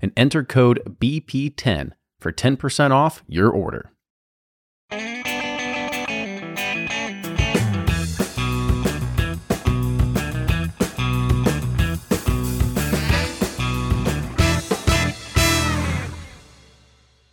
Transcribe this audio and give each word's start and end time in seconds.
and 0.00 0.12
enter 0.16 0.44
code 0.44 0.96
BP10 1.00 1.92
for 2.18 2.32
10% 2.32 2.90
off 2.90 3.22
your 3.26 3.50
order. 3.50 3.92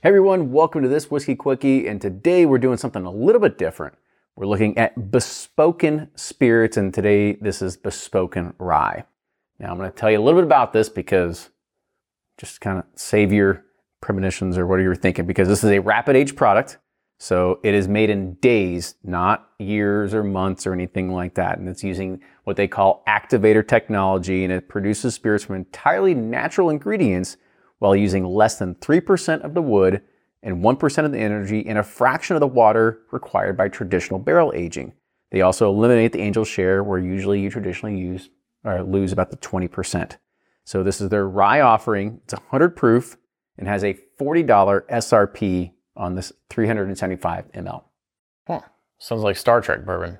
Hey 0.00 0.10
everyone, 0.10 0.52
welcome 0.52 0.82
to 0.82 0.88
this 0.88 1.10
Whiskey 1.10 1.34
Quickie, 1.34 1.88
and 1.88 2.00
today 2.00 2.46
we're 2.46 2.58
doing 2.58 2.76
something 2.78 3.04
a 3.04 3.10
little 3.10 3.40
bit 3.40 3.58
different. 3.58 3.94
We're 4.36 4.46
looking 4.46 4.78
at 4.78 5.10
bespoken 5.10 6.08
spirits, 6.14 6.76
and 6.76 6.94
today 6.94 7.32
this 7.34 7.60
is 7.60 7.76
bespoken 7.76 8.54
rye. 8.58 9.04
Now 9.58 9.70
I'm 9.70 9.76
going 9.76 9.90
to 9.90 9.96
tell 9.96 10.10
you 10.10 10.20
a 10.20 10.22
little 10.22 10.40
bit 10.40 10.46
about 10.46 10.72
this 10.72 10.88
because 10.88 11.50
just 12.38 12.60
kind 12.60 12.78
of 12.78 12.84
save 12.94 13.32
your 13.32 13.64
premonitions 14.00 14.56
or 14.56 14.66
what 14.66 14.78
are 14.78 14.82
you're 14.82 14.94
thinking 14.94 15.26
because 15.26 15.48
this 15.48 15.64
is 15.64 15.70
a 15.70 15.80
rapid 15.80 16.16
age 16.16 16.36
product. 16.36 16.78
So 17.20 17.58
it 17.64 17.74
is 17.74 17.88
made 17.88 18.10
in 18.10 18.34
days, 18.34 18.94
not 19.02 19.50
years 19.58 20.14
or 20.14 20.22
months 20.22 20.66
or 20.66 20.72
anything 20.72 21.12
like 21.12 21.34
that. 21.34 21.58
And 21.58 21.68
it's 21.68 21.82
using 21.82 22.20
what 22.44 22.56
they 22.56 22.68
call 22.68 23.02
activator 23.08 23.66
technology 23.66 24.44
and 24.44 24.52
it 24.52 24.68
produces 24.68 25.14
spirits 25.14 25.44
from 25.44 25.56
entirely 25.56 26.14
natural 26.14 26.70
ingredients 26.70 27.36
while 27.80 27.96
using 27.96 28.24
less 28.24 28.58
than 28.58 28.76
3% 28.76 29.40
of 29.40 29.54
the 29.54 29.62
wood 29.62 30.00
and 30.44 30.62
1% 30.62 31.04
of 31.04 31.10
the 31.10 31.18
energy 31.18 31.66
and 31.66 31.78
a 31.78 31.82
fraction 31.82 32.36
of 32.36 32.40
the 32.40 32.46
water 32.46 33.00
required 33.10 33.56
by 33.56 33.68
traditional 33.68 34.20
barrel 34.20 34.52
aging. 34.54 34.92
They 35.32 35.40
also 35.40 35.68
eliminate 35.68 36.12
the 36.12 36.20
angel 36.20 36.44
share 36.44 36.84
where 36.84 37.00
usually 37.00 37.40
you 37.40 37.50
traditionally 37.50 37.98
use 37.98 38.30
or 38.64 38.82
lose 38.84 39.10
about 39.10 39.30
the 39.30 39.36
20%. 39.38 40.16
So 40.68 40.82
this 40.82 41.00
is 41.00 41.08
their 41.08 41.26
rye 41.26 41.62
offering. 41.62 42.20
It's 42.24 42.34
100 42.34 42.76
proof 42.76 43.16
and 43.56 43.66
has 43.66 43.82
a 43.82 43.94
$40 44.20 44.46
SRP 44.86 45.72
on 45.96 46.14
this 46.14 46.30
375 46.50 47.50
ml. 47.52 47.84
Huh. 48.46 48.60
Sounds 48.98 49.22
like 49.22 49.38
Star 49.38 49.62
Trek 49.62 49.86
bourbon. 49.86 50.18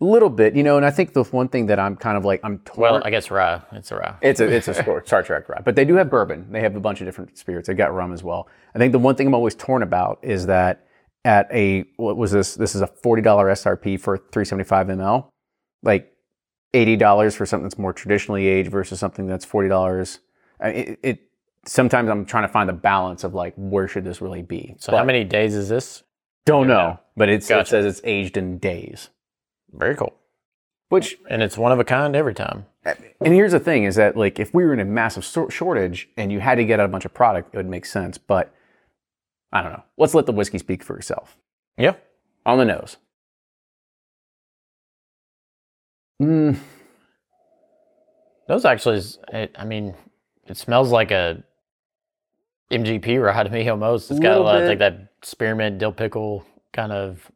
A 0.00 0.04
little 0.04 0.30
bit, 0.30 0.56
you 0.56 0.64
know, 0.64 0.78
and 0.78 0.84
I 0.84 0.90
think 0.90 1.12
the 1.12 1.22
one 1.22 1.46
thing 1.46 1.66
that 1.66 1.78
I'm 1.78 1.94
kind 1.94 2.16
of 2.16 2.24
like 2.24 2.40
I'm 2.42 2.58
torn. 2.64 2.94
Well, 2.94 3.02
I 3.04 3.10
guess 3.10 3.30
rye. 3.30 3.62
It's 3.70 3.92
a 3.92 3.96
rye. 3.98 4.16
It's 4.20 4.40
a 4.40 4.52
it's 4.52 4.66
a 4.66 4.74
Star 5.06 5.22
Trek 5.22 5.48
rye, 5.48 5.62
but 5.64 5.76
they 5.76 5.84
do 5.84 5.94
have 5.94 6.10
bourbon. 6.10 6.50
They 6.50 6.60
have 6.60 6.74
a 6.74 6.80
bunch 6.80 7.00
of 7.00 7.06
different 7.06 7.38
spirits. 7.38 7.68
They've 7.68 7.76
got 7.76 7.94
rum 7.94 8.12
as 8.12 8.24
well. 8.24 8.48
I 8.74 8.78
think 8.80 8.90
the 8.90 8.98
one 8.98 9.14
thing 9.14 9.28
I'm 9.28 9.34
always 9.34 9.54
torn 9.54 9.84
about 9.84 10.18
is 10.22 10.46
that 10.46 10.88
at 11.24 11.46
a 11.52 11.84
what 11.98 12.16
was 12.16 12.32
this? 12.32 12.56
This 12.56 12.74
is 12.74 12.80
a 12.80 12.88
forty 12.88 13.22
dollar 13.22 13.46
SRP 13.46 14.00
for 14.00 14.16
375 14.16 14.88
ml. 14.88 15.28
Like 15.84 16.13
eighty 16.74 16.96
dollars 16.96 17.34
for 17.34 17.46
something 17.46 17.64
that's 17.64 17.78
more 17.78 17.92
traditionally 17.92 18.46
aged 18.46 18.70
versus 18.70 19.00
something 19.00 19.26
that's 19.26 19.44
forty 19.44 19.68
dollars. 19.68 20.20
It, 20.60 20.98
it, 21.02 21.20
sometimes 21.66 22.10
I'm 22.10 22.24
trying 22.26 22.44
to 22.44 22.52
find 22.52 22.68
the 22.68 22.74
balance 22.74 23.24
of 23.24 23.34
like 23.34 23.54
where 23.56 23.88
should 23.88 24.04
this 24.04 24.20
really 24.20 24.42
be. 24.42 24.74
So 24.78 24.92
but 24.92 24.98
how 24.98 25.04
many 25.04 25.24
days 25.24 25.54
is 25.54 25.68
this? 25.68 26.02
Don't 26.44 26.66
know, 26.66 27.00
but 27.16 27.28
it 27.28 27.42
says 27.42 27.72
it's 27.72 28.00
aged 28.04 28.36
in 28.36 28.58
days. 28.58 29.08
Very 29.72 29.96
cool. 29.96 30.14
Which 30.90 31.16
and 31.30 31.42
it's 31.42 31.56
one 31.56 31.72
of 31.72 31.80
a 31.80 31.84
kind 31.84 32.14
every 32.14 32.34
time. 32.34 32.66
And 32.84 33.32
here's 33.32 33.52
the 33.52 33.60
thing: 33.60 33.84
is 33.84 33.94
that 33.96 34.16
like 34.16 34.38
if 34.38 34.52
we 34.52 34.64
were 34.64 34.74
in 34.74 34.80
a 34.80 34.84
massive 34.84 35.24
shortage 35.24 36.08
and 36.16 36.30
you 36.30 36.40
had 36.40 36.56
to 36.56 36.64
get 36.64 36.80
out 36.80 36.84
a 36.84 36.88
bunch 36.88 37.06
of 37.06 37.14
product, 37.14 37.54
it 37.54 37.56
would 37.56 37.68
make 37.68 37.86
sense. 37.86 38.18
But 38.18 38.54
I 39.52 39.62
don't 39.62 39.72
know. 39.72 39.84
Let's 39.96 40.14
let 40.14 40.26
the 40.26 40.32
whiskey 40.32 40.58
speak 40.58 40.82
for 40.82 40.98
itself. 40.98 41.38
Yeah. 41.78 41.94
On 42.44 42.58
the 42.58 42.64
nose. 42.64 42.98
Mm. 46.22 46.58
Those 48.46 48.64
actually, 48.64 48.98
is, 48.98 49.18
it, 49.32 49.54
I 49.58 49.64
mean, 49.64 49.94
it 50.46 50.56
smells 50.56 50.90
like 50.92 51.10
a 51.10 51.42
MGP 52.70 53.22
rye 53.22 53.42
to 53.42 53.50
me 53.50 53.68
almost. 53.68 54.10
It's 54.10 54.20
got 54.20 54.36
a 54.36 54.40
lot 54.40 54.62
of 54.62 54.68
like 54.68 54.78
that 54.78 55.12
spearmint 55.22 55.78
dill 55.78 55.92
pickle 55.92 56.44
kind 56.72 56.92
of. 56.92 57.30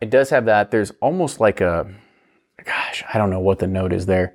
It 0.00 0.10
does 0.10 0.30
have 0.30 0.46
that. 0.46 0.70
There's 0.70 0.90
almost 1.02 1.40
like 1.40 1.60
a, 1.60 1.92
gosh, 2.64 3.04
I 3.12 3.18
don't 3.18 3.30
know 3.30 3.40
what 3.40 3.58
the 3.58 3.66
note 3.66 3.92
is 3.92 4.06
there. 4.06 4.34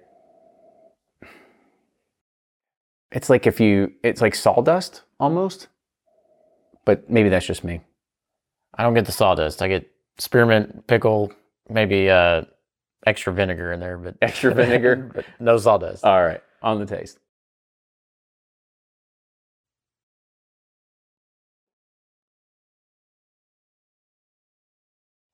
It's 3.11 3.29
like 3.29 3.47
if 3.47 3.59
you, 3.59 3.93
it's 4.03 4.21
like 4.21 4.35
sawdust 4.35 5.01
almost, 5.19 5.67
but 6.85 7.09
maybe 7.09 7.29
that's 7.29 7.45
just 7.45 7.63
me. 7.63 7.81
I 8.75 8.83
don't 8.83 8.93
get 8.93 9.05
the 9.05 9.11
sawdust. 9.11 9.61
I 9.61 9.67
get 9.67 9.89
spearmint 10.17 10.85
pickle, 10.87 11.31
maybe 11.69 12.09
uh, 12.09 12.43
extra 13.05 13.33
vinegar 13.33 13.71
in 13.71 13.79
there, 13.79 13.97
but 13.97 14.15
extra 14.21 14.53
vinegar, 14.53 14.95
but 15.15 15.25
no 15.39 15.57
sawdust. 15.57 16.03
All 16.03 16.23
right, 16.23 16.41
on 16.61 16.79
the 16.79 16.85
taste. 16.85 17.19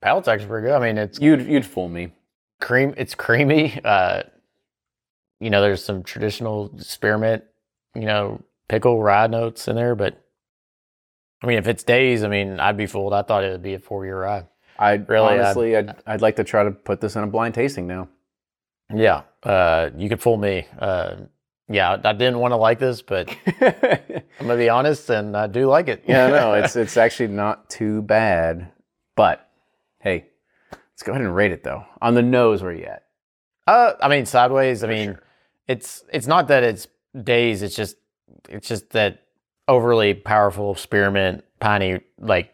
Palate's 0.01 0.27
actually 0.27 0.47
pretty 0.47 0.67
good. 0.67 0.75
I 0.75 0.79
mean, 0.79 0.97
it's 0.97 1.19
you'd 1.19 1.45
you'd 1.45 1.65
fool 1.65 1.89
me. 1.89 2.11
Cream, 2.59 2.93
it's 2.97 3.15
creamy. 3.15 3.79
Uh, 3.83 4.23
you 5.39 5.49
know, 5.49 5.61
there's 5.61 5.83
some 5.83 6.03
traditional 6.03 6.71
spearmint, 6.77 7.43
you 7.95 8.05
know, 8.05 8.41
pickle 8.67 9.01
rye 9.01 9.27
notes 9.27 9.67
in 9.67 9.75
there, 9.75 9.95
but 9.95 10.23
I 11.43 11.47
mean, 11.47 11.57
if 11.57 11.67
it's 11.67 11.83
days, 11.83 12.23
I 12.23 12.27
mean, 12.27 12.59
I'd 12.59 12.77
be 12.77 12.85
fooled. 12.85 13.13
I 13.13 13.23
thought 13.23 13.43
it 13.43 13.51
would 13.51 13.63
be 13.63 13.73
a 13.73 13.79
four 13.79 14.05
year 14.05 14.19
ride. 14.21 14.47
I'd 14.81 15.07
really 15.07 15.39
honestly, 15.39 15.77
I'd, 15.77 15.89
I'd, 15.89 16.03
I'd 16.07 16.21
like 16.21 16.35
to 16.37 16.43
try 16.43 16.63
to 16.63 16.71
put 16.71 16.99
this 16.99 17.15
in 17.15 17.23
a 17.23 17.27
blind 17.27 17.53
tasting 17.53 17.85
now. 17.85 18.09
Yeah, 18.93 19.21
uh, 19.43 19.91
you 19.95 20.09
could 20.09 20.19
fool 20.19 20.37
me. 20.37 20.65
Uh, 20.77 21.17
yeah, 21.69 21.97
I 22.03 22.13
didn't 22.13 22.39
want 22.39 22.51
to 22.51 22.57
like 22.57 22.79
this, 22.79 23.03
but 23.03 23.29
I'm 23.61 24.23
gonna 24.39 24.57
be 24.57 24.69
honest, 24.69 25.09
and 25.11 25.37
I 25.37 25.45
do 25.45 25.67
like 25.67 25.87
it. 25.87 26.03
yeah, 26.07 26.27
no, 26.27 26.53
it's 26.55 26.75
it's 26.75 26.97
actually 26.97 27.27
not 27.27 27.69
too 27.69 28.01
bad. 28.01 28.71
But 29.15 29.47
hey, 29.99 30.25
let's 30.71 31.03
go 31.03 31.11
ahead 31.11 31.23
and 31.23 31.35
rate 31.35 31.51
it 31.51 31.63
though. 31.63 31.85
On 32.01 32.15
the 32.15 32.23
nose, 32.23 32.63
where 32.63 32.73
you 32.73 32.85
at? 32.85 33.05
Uh, 33.67 33.93
I 34.01 34.07
mean, 34.09 34.25
sideways. 34.25 34.83
I 34.83 34.87
mean, 34.87 35.09
sure. 35.09 35.23
it's 35.67 36.03
it's 36.11 36.27
not 36.27 36.47
that 36.47 36.63
it's 36.63 36.87
days. 37.23 37.61
It's 37.61 37.75
just 37.75 37.97
it's 38.49 38.67
just 38.67 38.89
that 38.89 39.21
overly 39.67 40.15
powerful 40.15 40.73
spearmint 40.73 41.43
piney 41.59 42.01
like 42.17 42.51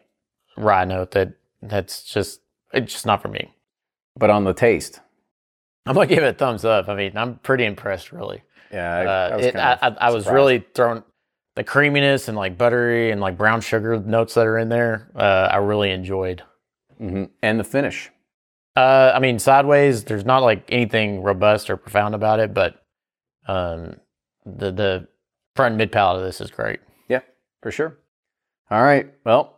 rye 0.58 0.84
note 0.84 1.12
that 1.12 1.32
that's 1.62 2.04
just 2.04 2.40
it's 2.72 2.92
just 2.92 3.06
not 3.06 3.22
for 3.22 3.28
me. 3.28 3.54
But 4.16 4.30
on 4.30 4.44
the 4.44 4.54
taste, 4.54 5.00
I'm 5.86 5.94
gonna 5.94 6.06
give 6.06 6.22
it 6.22 6.28
a 6.28 6.32
thumbs 6.32 6.64
up. 6.64 6.88
I 6.88 6.94
mean, 6.94 7.16
I'm 7.16 7.36
pretty 7.36 7.64
impressed, 7.64 8.12
really. 8.12 8.42
Yeah, 8.72 8.94
I, 8.94 9.06
uh, 9.06 9.36
I, 9.36 9.40
it, 9.40 9.56
I, 9.56 9.96
I 10.08 10.10
was 10.10 10.26
really 10.26 10.64
thrown 10.74 11.02
the 11.54 11.64
creaminess 11.64 12.28
and 12.28 12.36
like 12.36 12.58
buttery 12.58 13.10
and 13.10 13.20
like 13.20 13.36
brown 13.36 13.60
sugar 13.60 13.98
notes 13.98 14.34
that 14.34 14.46
are 14.46 14.58
in 14.58 14.68
there. 14.68 15.10
Uh, 15.14 15.48
I 15.50 15.56
really 15.56 15.90
enjoyed. 15.90 16.42
Mm-hmm. 17.00 17.24
And 17.42 17.60
the 17.60 17.64
finish. 17.64 18.10
Uh, 18.76 19.12
I 19.14 19.18
mean, 19.18 19.38
sideways. 19.38 20.04
There's 20.04 20.24
not 20.24 20.42
like 20.42 20.64
anything 20.68 21.22
robust 21.22 21.70
or 21.70 21.76
profound 21.76 22.14
about 22.14 22.38
it, 22.38 22.54
but 22.54 22.84
um, 23.46 23.96
the 24.44 24.70
the 24.70 25.08
front 25.56 25.76
mid 25.76 25.90
palate 25.90 26.20
of 26.20 26.24
this 26.24 26.40
is 26.40 26.50
great. 26.50 26.80
Yeah, 27.08 27.20
for 27.62 27.70
sure. 27.70 27.98
All 28.70 28.82
right. 28.82 29.12
Well, 29.24 29.57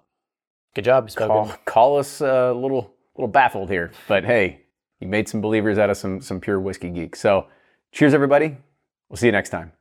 Good 0.75 0.85
job. 0.85 1.11
Call, 1.15 1.53
call, 1.65 1.99
us 1.99 2.21
uh, 2.21 2.53
a 2.53 2.55
little 2.55 2.95
little 3.17 3.29
baffled 3.29 3.71
here, 3.71 3.91
but 4.07 4.25
hey, 4.25 4.61
you 5.01 5.09
made 5.09 5.29
some 5.29 5.41
believers 5.41 5.79
out 5.79 5.91
of 5.91 5.97
some 5.97 6.21
some 6.21 6.41
pure 6.41 6.61
whiskey 6.61 6.91
geeks. 6.91 7.21
So, 7.21 7.47
cheers, 7.91 8.15
everybody. 8.15 8.57
We'll 9.09 9.17
see 9.17 9.27
you 9.27 9.33
next 9.33 9.51
time. 9.51 9.73